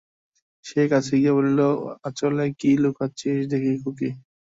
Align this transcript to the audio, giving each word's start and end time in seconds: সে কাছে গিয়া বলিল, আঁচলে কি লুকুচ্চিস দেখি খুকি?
সে 0.65 0.81
কাছে 0.91 1.13
গিয়া 1.21 1.33
বলিল, 1.37 1.59
আঁচলে 2.07 2.45
কি 2.59 2.71
লুকুচ্চিস 2.83 3.39
দেখি 3.51 3.73
খুকি? 3.81 4.09